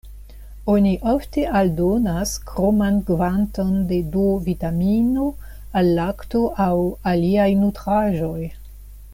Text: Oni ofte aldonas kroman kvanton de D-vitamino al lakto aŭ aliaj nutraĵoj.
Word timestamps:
Oni 0.75 0.93
ofte 1.09 1.41
aldonas 1.59 2.31
kroman 2.51 2.97
kvanton 3.11 3.77
de 3.91 4.01
D-vitamino 4.15 5.29
al 5.83 5.95
lakto 6.01 6.45
aŭ 6.67 6.73
aliaj 7.13 7.49
nutraĵoj. 7.63 8.45